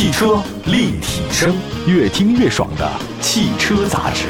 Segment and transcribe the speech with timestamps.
[0.00, 1.54] 汽车立体声，
[1.86, 4.28] 越听越爽的汽车杂志。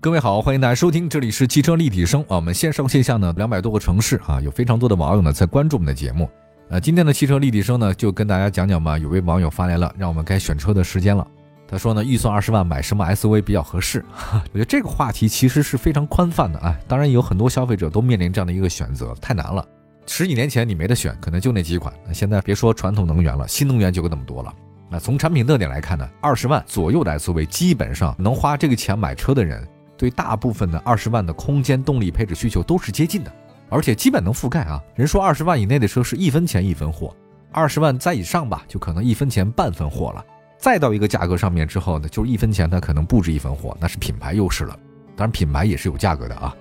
[0.00, 2.36] 各位好，欢迎大家收听，这里是汽车立体声啊。
[2.36, 6.30] 我们线上线下呢两百多个城市啊，有非常多的网友呢在关注我们的节目。
[6.68, 8.96] 呃，今天的汽车立体声呢，就跟大家讲讲吧。
[8.96, 11.26] 有位网友发来了，让我们该选车的时间了。
[11.66, 14.04] 他说呢，预算二十万买什么 SUV 比较合适？
[14.54, 16.78] 我觉得这个话题其实是非常宽泛的啊。
[16.86, 19.66] 当然有很多消费者都面临这样的一个选择，太难了。
[20.06, 21.92] 十几年前你没得选，可能就那几款。
[22.06, 24.54] 那现在别说传统能源了，新能源就有那么多了。
[24.88, 33.32] 那从产品特点来看呢，二十万左右的 SUV 基本上能花这个钱买车的人，对大部分的二十万的空间、动力、配置需求都是接近的，
[33.68, 34.80] 而且基本能覆盖啊。
[34.94, 37.14] 人说二十万以内的车是一分钱一分货，
[37.50, 40.24] 二十万再以上吧，就可能一分钱半分货了。
[40.56, 44.78] 再到一个价格上面之后呢，就是一分钱它可能不止一分货，那是品牌优势了。
[45.16, 46.54] 当然品牌也是有价格的啊。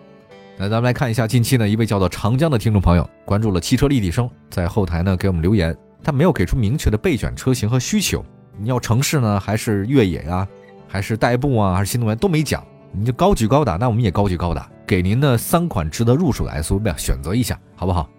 [0.58, 8.24] 那咱们来看一下近期呢，一位叫做长江的听众朋友关注了汽车立体声，在后台呢给我们留言，他没有给出明确的备选车型和需求，
[8.58, 10.48] 你要城市呢还是越野呀，
[10.88, 18.10] 还是代步啊，还是新能源都没讲，你就高举高打，那我们也高举高打，给您的三款值得入手的 SUV 选择一下，好不好？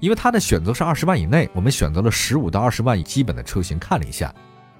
[0.00, 4.30] 因为他的选择是二十万以内，我们选择了十五到二十万以基本的车型看了一下。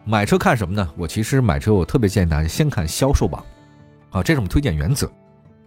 [0.05, 0.87] 买车看什么呢？
[0.99, 3.43] 我其实买车，我特别建议大家先看销售榜，
[4.11, 5.11] 啊，这是我们推荐原则。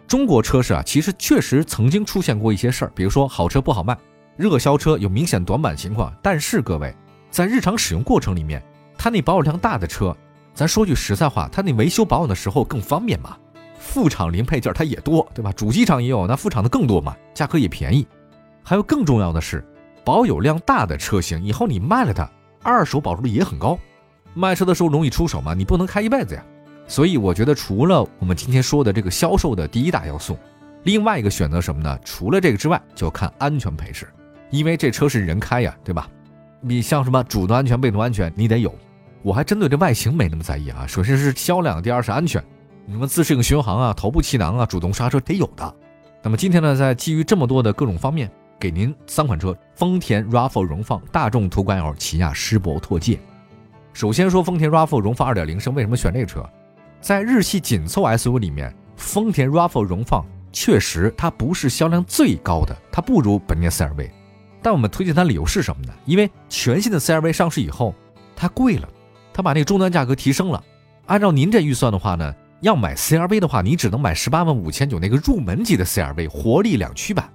[0.10, 3.96] 中国车市啊，其实确实曾经出现过一些事儿，比如说好车不好卖，
[4.36, 6.12] 热销车有明显短板情况。
[6.20, 6.92] 但是各位，
[7.30, 8.60] 在日常使用过程里面，
[8.98, 10.18] 它那保有量大的车，
[10.56, 13.38] 咱说句实在话，它那维修保养的时候更方便嘛。
[13.78, 15.52] 副厂零配件它也多，对吧？
[15.52, 18.08] 主机厂也有，那副厂的更多嘛，价格也便宜。
[18.64, 19.64] 还有更重要的是，
[20.04, 22.28] 保有量大的车型，以后你卖了它，
[22.64, 23.78] 二手保值率也很高。
[24.34, 26.44] 卖车的时候容易出手嘛，你不能开一辈子呀。
[26.90, 30.36] 所以我觉得除了我们今天说的这个销售的第一大要素，
[30.84, 31.98] 另外一个选择什么呢？
[32.04, 34.08] 除了这个之外，就看安全配置，
[34.50, 36.10] 因为这车是人开呀，对吧？
[36.62, 38.74] 你像什么主动安全、被动安全，你得有。
[39.22, 40.88] 我还针对这外形没那么在意啊。
[40.88, 42.44] 首先是销量，第二是安全，
[42.90, 45.76] 什么自适应巡航啊、头部气囊啊、主动刹车得有的。
[46.24, 53.20] 那么今天呢，在基于这么多的各种方面，给您三款车：丰田 RAV4 荣放、大众途观 L、起亚狮博拓界。
[53.94, 56.44] 首先说丰田 RAV4 荣放2.0升，为什么选这个车？
[57.02, 64.12] 在日系紧凑 SUV 里面，丰田 RAV4 荣放确实它不是销量最高的，它不如本田 CR-V。
[64.62, 65.94] 但我们推荐它理由是什么呢？
[66.06, 67.96] 因为全新的 CR-V 上市以后，
[68.36, 68.88] 它贵了，
[69.34, 70.62] 它把那个终端价格提升了。
[71.06, 77.32] 按照您这预算的话呢，要买 CR-V 的话，你只能买十八万五千九那个入门级的 CR-V 活力两驱版。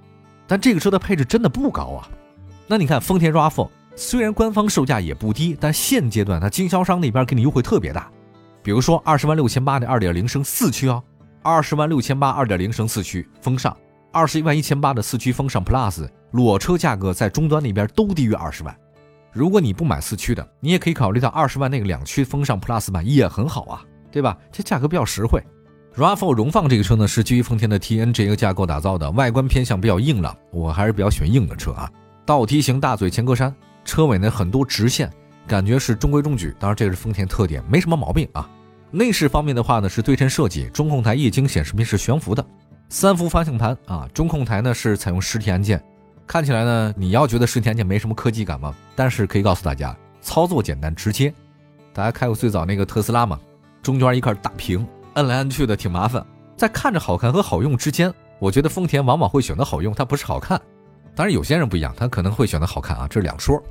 [0.47, 2.07] 但这个车的配置真的不高啊。
[2.67, 3.69] 那你看丰田 RAV4。
[3.97, 8.11] 虽然官方售价也不低，但现阶段它经销商那边给你优惠特别大，
[8.65, 11.03] 比如说二十万六千八的二点零升四驱哦，
[11.43, 13.77] 二十万六千八二点零升四驱风尚，
[14.11, 18.75] 二十一万一千八的四驱风尚 Plus 裸车价格在终端那边都低于二十万。
[19.31, 24.35] 如果你不买四驱的，你也可以考虑到二十万那个两驱风尚 Plus 版也很好啊，对吧？
[24.51, 25.39] 这价格比较实惠。
[25.95, 31.87] RAV4 荣放这个车呢是基于丰田的 TNGA 架构打造的，外观偏向比较硬朗，我还是比较喜欢硬的车啊。
[32.25, 33.53] 倒梯形大嘴前格栅。
[33.85, 35.07] 车尾呢很多直线，
[35.45, 36.51] 感觉是中规中矩。
[36.59, 38.49] 当然，这个是丰田特点，没什么毛病啊。
[38.91, 42.45] 内饰方面的话呢是对称设计，中控台液晶显示屏是悬浮的，
[42.89, 44.07] 三幅方向盘啊。
[44.13, 45.83] 中控台呢是采用实体按键，
[46.25, 48.73] 看起来呢你要觉得实体按键没什么科技感吗？
[48.95, 51.33] 但是可以告诉大家，操作简单直接。
[51.93, 53.39] 大家开过最早那个特斯拉嘛，
[53.81, 56.25] 中间一块大屏，按来按去的挺麻烦。
[56.55, 60.59] 在看着好看和好用之间，我觉得丰田往往会选择好用，它不是好看。
[61.15, 63.61] 当然，有些人不一样，他可能会选择好看啊，这是两说。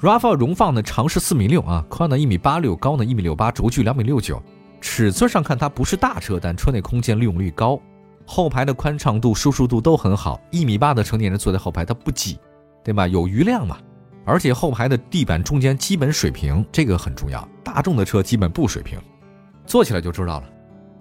[0.00, 4.40] RAV4 荣放呢，长是四米六啊，宽呢一米八六，高呢一米六八，轴距两米六九。
[4.80, 7.80] 尺寸上看它不是大车，但车内空间利用率高，
[8.24, 10.40] 后排的宽敞度、舒适度都很好。
[10.52, 12.38] 一米八的成年人坐在后排它不挤，
[12.84, 13.08] 对吧？
[13.08, 13.76] 有余量嘛。
[14.24, 17.48] 而且后排的地板中间基本水平，这个很重要。
[17.64, 19.00] 大众的车基本不水平，
[19.66, 20.44] 坐起来就知道了。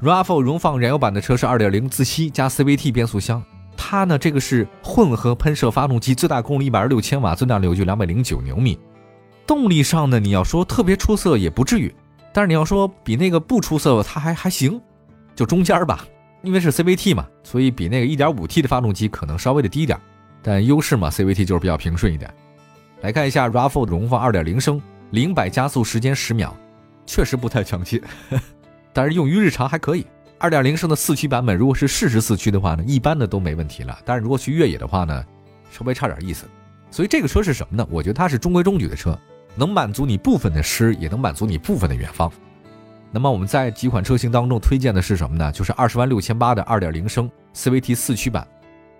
[0.01, 3.43] RAV4 荣放燃油版的车是二点零自吸加 CVT 变速箱。
[3.89, 8.77] 它呢，这个是混合喷射发动机，最大功率一百二十六千瓦，最大扭矩两百零九牛米。
[9.45, 11.95] 动力上呢，你要说特别出色也不至于，
[12.33, 14.81] 但是你要说比那个不出色，它还还行，
[15.37, 16.05] 就中间吧。
[16.41, 19.97] 因为是 CVT 嘛，所以比那个一点五 T 的发动机可能稍微的低点，
[20.43, 22.29] 但优势嘛，CVT 就是比较平顺一点。
[22.99, 24.81] 来看一下 RAV4 的荣放二点零升，
[25.11, 26.53] 零百加速时间十秒，
[27.05, 28.03] 确实不太抢气，
[28.91, 30.05] 但是用于日常还可以。
[30.39, 33.97] 二点零升的四驱版本，如果是适时四驱的话呢，一般的都没问题了。
[34.05, 35.23] 但是如果去越野的话呢，
[35.71, 36.45] 稍微差点意思。
[36.91, 37.87] 所以这个车是什么呢？
[37.89, 39.17] 我觉得它是中规中矩的车，
[39.55, 42.31] 能满足你部分的诗，也能满足你部分的远方。
[43.11, 45.51] 那么我们在几款车型当中推荐的是什么呢？
[45.51, 48.47] 就是二十万六千八的二点零升 CVT 四驱版，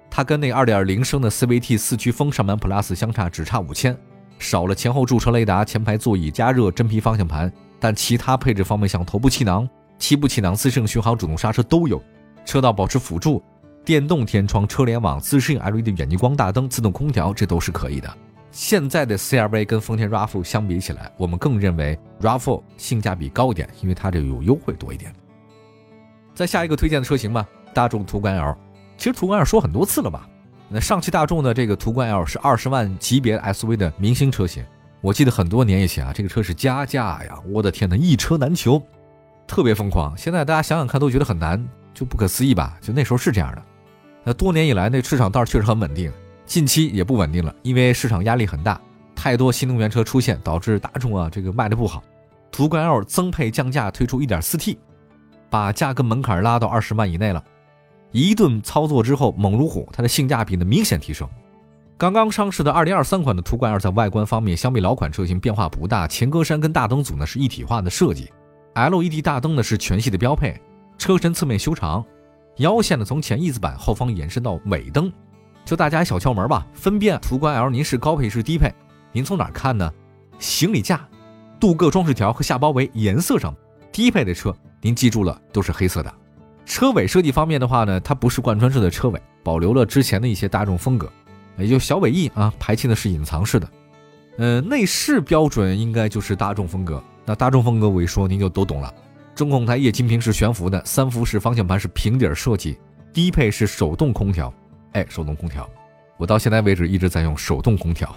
[0.10, 3.96] 它跟那2.0升的 CVT 四驱风尚版 Plus 相差只差五千，
[4.40, 9.70] 少了前后驻车雷达、前排座椅加热、真皮方向盘，但其他配置方面，像头部气囊、
[10.00, 12.02] 七部气囊、自适应巡航、主动刹车都有，
[12.46, 13.44] 车道保持辅助、
[13.84, 18.18] 电动天窗、车联网、自适应 LED 远近光大灯、自动空调，这都是可以的。
[18.52, 25.14] 现在的 CRV 跟丰田 RAV4 相比起来，我们更认为 RAV4 性价比高一点，因为它这有优惠多一点。
[26.34, 28.56] 再下一个推荐的车型吧，大众途观 L。
[28.98, 30.28] 其实途观 L 说很多次了吧？
[30.70, 34.66] 那上汽大众的这个途观 L 是二十万级别 SUV 的明星车型。
[35.02, 38.82] 我记得很多年以前啊，这个车是加价呀，我的天呐，一车难求，
[39.48, 40.16] 特别疯狂。
[40.18, 42.78] 现在大家想想看，都觉得很难，就不可思议吧？
[42.82, 43.64] 就那时候是这样的。
[44.24, 46.12] 那多年以来，那市场倒是确实很稳定。
[46.46, 48.80] 近期也不稳定了，因为市场压力很大，
[49.16, 52.04] 太多新能源车出现，导致大众啊这个卖的不好。
[52.52, 54.78] 途观 L 增配降价推出 1.4T，
[55.50, 57.44] 把价格门槛拉到二十万以内了。
[58.12, 61.28] 一顿操作之后猛如虎，它的性价比呢明显提升。
[61.98, 68.32] 刚刚上市的2023款的途观 L 在外观方面相比老款车型变化不大，前格栅跟大灯组呢是一体化的设计
[68.78, 70.62] ，LED 大灯呢是全系的标配，
[70.98, 72.06] 车身侧面修长，
[72.58, 75.12] 腰线呢从前翼子板后方延伸到尾灯。
[75.66, 78.74] 就大家小窍门吧，分辨途观 L 您是高配是低配，
[79.12, 79.92] 您从哪看呢？
[80.40, 81.06] 行李架、
[81.60, 83.54] 镀铬装饰条和下包围颜色上，
[83.92, 86.14] 低配的车您记住了都是黑色的。
[86.66, 91.12] 车尾设计方面的话呢，它不是贯穿式的车尾，保留了之前的一些大众风格，
[91.58, 93.70] 也就小尾翼啊，排气呢是隐藏式的。
[94.38, 97.04] 呃，内饰标准应该就是大众风格。
[97.28, 98.92] 那大众风格我一说您就都懂了。
[99.36, 102.80] 中控台液晶屏是悬浮的，三辐式方向盘是平底设计，
[103.14, 104.52] 低配是手动空调。
[104.94, 105.70] 哎，手动空调，
[106.16, 108.10] 我到现在为止一直在用手动空调。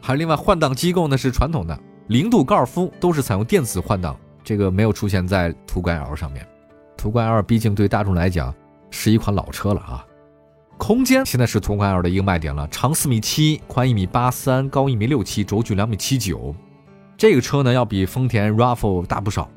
[0.00, 6.44] 还有另外换挡机构呢是传统的，零度高尔夫都是采用电子换挡，这个没有出现在途观 L 上面。
[6.96, 8.52] 途观 L 毕竟对大众来讲
[8.90, 10.04] 是一款老车了啊。
[10.76, 16.52] 空间现在是途观 L 的一个卖点了，长四米七，宽一米八三，高一米六七，轴距两米七九。
[17.22, 19.48] 这个车呢要比丰田 RAV4 大不少，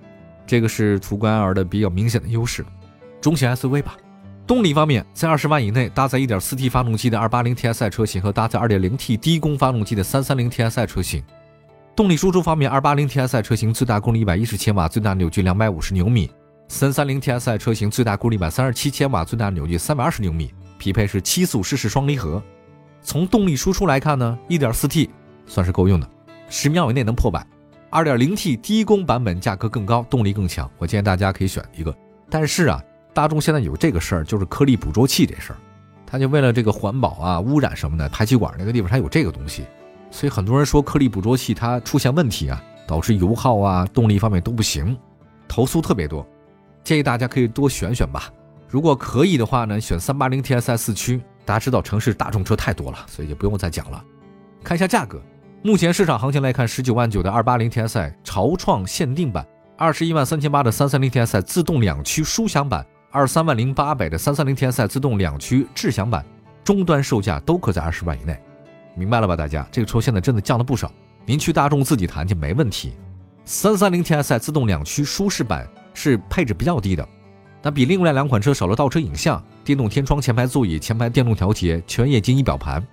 [0.45, 2.63] 这个是途观 L 的比较明显的优势。
[3.19, 3.97] 中型 SUV 吧。
[4.45, 11.23] 动力方面，在二十万以内搭载 1.4T 发动机的 280TSI 车型和搭载 2.0T 低功发动机的 330TSI 车型。
[11.95, 16.29] 动力输出方面，280TSI 车型最大功率110千瓦，最大扭矩250牛米
[16.69, 22.39] ；330TSI 车型最大功率137千瓦，最大扭矩320牛米，匹配是七速湿式双离合。
[23.01, 25.09] 从动力输出来看呢，1.4T
[25.47, 26.07] 算是够用的，
[26.47, 27.43] 十秒以内能破百。
[28.03, 31.95] 2.0T 低功版本价格更高，动力更强，我建议大家可以选一个。
[32.29, 32.81] 但是啊。
[33.13, 35.57] 大众现在有这个事儿，就是颗粒捕捉器这事儿，
[36.05, 39.65] 它就为了这个环保啊、污染什么的，排气管那个地方它有这个东西，
[40.11, 44.97] 所以很多人说颗粒捕捉器它出现问题啊，导致油耗啊、动力方面都不行，
[45.47, 46.27] 投诉特别多。
[46.83, 48.29] 建议大家可以多选选吧。
[48.67, 51.21] 如果可以的话呢，选 380TSI 四驱。
[51.45, 54.03] 大家知道城市大众车太多了，所以就不用再讲了。
[54.61, 55.21] 看一下价格，
[55.65, 59.43] 目前市场行情来看，十九万九的 280TSI 潮创限定版，
[59.75, 62.85] 二十一万三千八的 330TSI 自动两驱舒享版。
[63.09, 66.23] 二三万零八百的三三零 TSI 自动两驱智享版，
[66.63, 68.39] 终端售价都可在二十万以内，
[68.93, 69.35] 明白了吧？
[69.35, 70.91] 大家，这个车现在真的降了不少，
[71.25, 72.93] 您去大众自己谈去没问题。
[73.43, 77.09] 三三零 TSI 自动两驱舒适版是配置比较低的，
[77.59, 82.85] 但比另外两款车少了倒车影像、电动天窗、前排座椅、前排电动调节、全液晶仪表盘。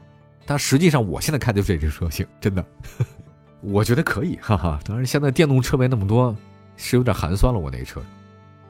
[0.44, 2.64] 但实际上，我现在开的是这车型，真的，
[3.62, 4.80] 我觉得可以，哈哈。
[4.84, 6.34] 当然，现在电动车没那么多，
[6.76, 7.58] 是有点寒酸了。
[7.58, 8.02] 我那车。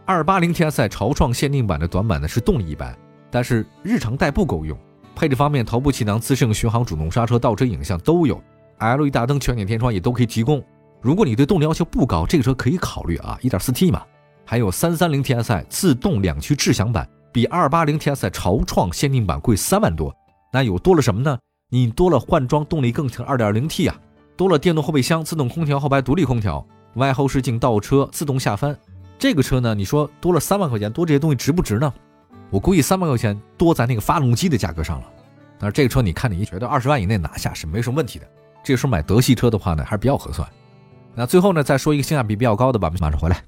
[0.05, 2.97] 二八零 TSI 潮创限定版的短板呢是动力一般，
[3.31, 4.77] 但是日常代步够用。
[5.15, 8.43] 配置方面，头部气囊、自适应巡航、主动刹车、倒车影像都有
[8.79, 10.63] ，LED 大灯、全景天窗也都可以提供。
[11.01, 14.03] 如果你对动力要求不高，这个车可以考虑啊，1.4T 嘛。
[14.45, 20.15] 还有三三零 TSI 自动两驱智享版，比二八零 TSI 潮创限定版贵三万多。
[20.53, 21.39] 那有多了什么呢？
[21.75, 23.99] 你多了换装动力更强 2.0T 啊，
[24.37, 26.63] 多了电动后备箱、自动空调、后排独立空调、
[26.97, 28.77] 外后视镜倒车、自动下翻。
[29.19, 31.91] 这个车呢，你说多了三万块钱，多这些东西值不值呢？
[32.51, 35.07] 我估计三万块钱多在那个发动机的价格上了。
[35.59, 38.29] 但是这个车你看，你觉得二十万以内拿下是没什么问题的。
[38.63, 40.47] 这个时候买德系车的话呢，还是比较合算。
[41.15, 43.43] 那最后呢，再说一个性价比比较高的吧，马上回来。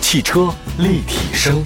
[0.00, 1.62] 汽车立体声，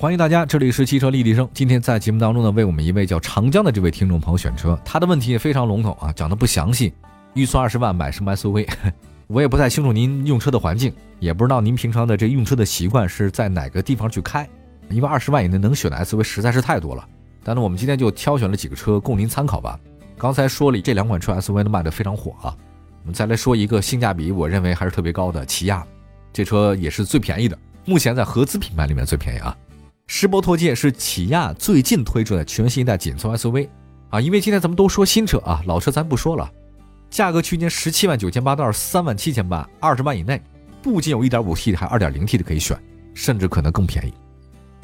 [0.00, 1.48] 欢迎大家，这里是汽车立体声。
[1.52, 6.94] 今天在节目当中呢，为我们一位叫长江的这位听众朋友选车，他的问题也非常笼统啊，讲的不详细。
[7.34, 8.68] 预算二十万买什么 SUV？
[9.26, 14.48] 我也不太清楚您用车的环境，也不知道您平常的这用车的习惯是在哪个地方去开，
[14.88, 17.04] 因为二十万以内能选的 SUV 实在是太多了。
[17.42, 19.80] 但是我们今天就挑选了几个车供您参考吧。
[20.16, 22.54] 刚才说了这两款车 SUV 都卖得非常火啊，
[23.02, 25.84] 我们再来说一个性价比我认为还是特别高的起亚，
[26.32, 29.56] 这车也是最便宜的，目前在合资品牌里面最便宜啊。
[30.10, 33.68] 世博拓界是起亚最近推出的全新一代紧凑 SUV
[34.08, 36.50] 啊，因为今天咱们都说新车啊，老车咱不说了，
[37.10, 40.42] 价格区间十七万九千八到三万七千八，二十万以内，
[40.82, 42.76] 不仅有一点五 T 的，还二点零 T 的可以选，
[43.12, 44.14] 甚至可能更便宜。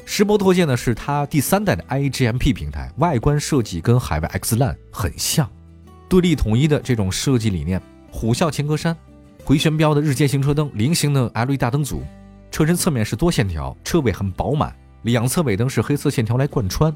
[0.05, 5.49] 世博拓界呢是它第三代的 iGMP 平台，外观设计跟海外 X Line 很像，
[6.07, 8.95] 对立统一的这种设计理念，虎啸前格栅，
[9.43, 12.03] 回旋镖的日间行车灯，菱形的 LED 大灯组，
[12.51, 14.73] 车身侧面是多线条，车尾很饱满。
[15.05, 16.91] 两侧尾灯是黑色线条来贯穿，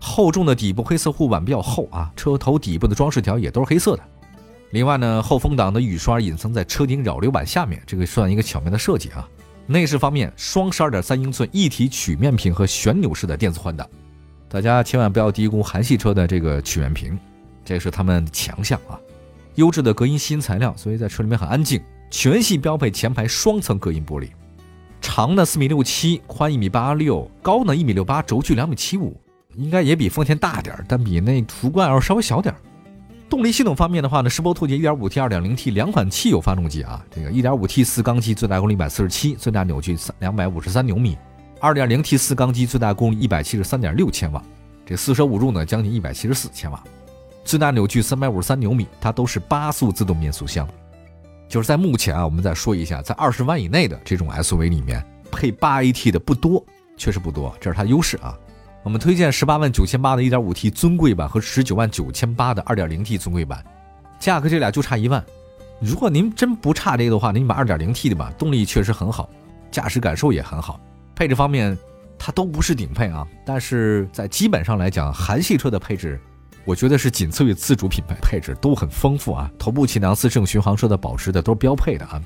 [0.00, 4.02] 厚重的底部黑色护板比较厚啊，车头底部的装饰条也都是黑色的。
[4.70, 9.28] 另外呢，后风挡的雨刷隐藏在车顶扰流板下面，这个算一个巧妙的设计啊。
[9.66, 13.86] 内饰方面，双十二点三英寸一体曲面屏和旋钮式的电子换挡，
[14.48, 17.18] 大家千万不要低估韩系车的这个曲面屏，
[17.62, 18.98] 这是他们强项啊。
[19.56, 21.78] 优质的隔音新材料，所以在车里面很安静。
[22.10, 24.30] 全系标配前排双层隔音玻璃。
[25.12, 29.20] 长呢四米六七，宽一米八六，高呢一米六八，轴距两米七五，
[29.56, 32.58] 应该也比丰田大点儿但比那途观 L 稍微小点儿
[33.28, 41.18] 动力系统方面的话呢，世博拓界 1.5T、2.0T 两款汽油发动机啊，这个 1.5T 四缸机最大功率147，最大扭矩三两百五十三牛米
[41.60, 44.40] ；2.0T 四缸机最大功率一百七十三点六千瓦，
[44.86, 46.80] 这四舍五入呢将近一百七十四千瓦，
[47.44, 50.68] 最大扭矩三百五十三牛米，它都是八速自动变速箱。
[51.50, 56.64] 就是在目前啊，我们再说一下，在二十万以内的这种 SUV 里面，配八 AT 的不多，
[56.96, 58.38] 确实不多，这是它优势啊。
[58.84, 63.64] 我们推荐十八万九千八的 1.5T 尊贵版和十九万九千八的 2.0T 尊贵版，
[64.20, 65.22] 价格这俩就差一万。
[65.80, 69.28] 如果您真不差这个的话，您买 2.0T 的吧，动力确实很好，
[69.72, 70.80] 驾驶感受也很好，
[71.16, 71.76] 配置方面
[72.16, 76.20] 它都不是顶配啊，但是在基本上来讲，韩系车的配置。
[76.70, 79.50] 我觉得是仅次于自主品牌，配置都很丰富啊。
[79.58, 82.22] 头部气囊、四摄巡航车的保持的都是标配的啊。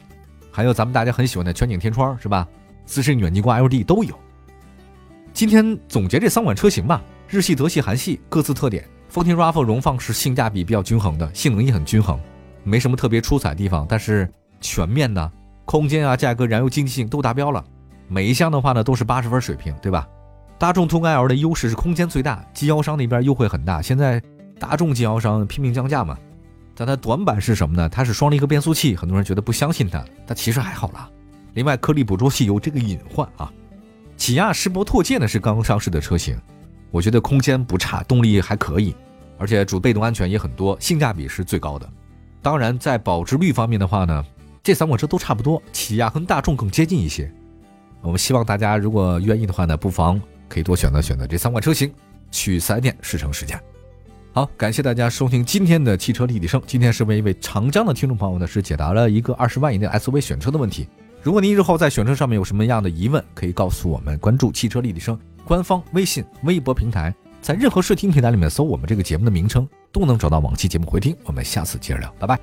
[0.53, 2.47] 还有咱们大家很喜欢的全景天窗是吧？
[2.85, 4.15] 自适应远近光 L D 都有。
[5.33, 8.87] 今天总结这三款车型吧，日系、德系、韩系各自特点。
[9.09, 12.21] 丰田 RAV4 荣放是性价比比较均衡的，性能也很均衡，
[12.65, 13.87] 没什么特别出彩的地方。
[13.89, 15.33] 但是全面呢，
[15.65, 17.65] 空间啊、价格、燃油经济性都达标了。
[18.09, 20.07] 每一项的话呢，都是八十分水平，对吧？
[20.59, 23.83] 大众途观 L 的优势是空间最大，经销商那边优惠很大。
[23.83, 24.23] 现在
[24.59, 26.17] 大众经销商拼命降价嘛，
[26.75, 27.89] 但它短板是什么呢？
[27.89, 31.11] 它是双离合变速器，很多人觉得不相信它，但其实还好啦。
[31.55, 33.53] 另外，颗粒捕捉器有这个隐患啊。
[34.17, 36.37] 起亚世博拓界呢是刚上市的车型，
[36.91, 38.95] 我觉得空间不差，动力还可以，
[39.39, 41.89] 而且主被动安全也很多，性价比是最高的。
[42.41, 44.25] 当然，在保值率方面的话呢，
[44.63, 47.31] 这三款车都差不多，起亚和大众更接近一些。
[48.01, 50.21] 我们希望大家如果愿意的话呢，不妨。
[50.47, 51.93] 可以多选择选择这三款车型，
[52.31, 53.61] 去四 S 店试乘试驾。
[54.35, 56.61] 好，感谢大家收听今天的汽车立体声。
[56.67, 60.89] 今天是为一位长江的听众朋友呢，是解答了一个二十万以内 SUV 选车的问题。
[61.23, 71.17] 如果您日后在选车上面有什么样的疑问，可以告诉我们，关注汽车立体声官方微信、微博平台，在任何视听平台里面搜我们这个节目的名称，都能找到往期节目回听。
[71.27, 72.37] 我们下次接着聊，拜拜。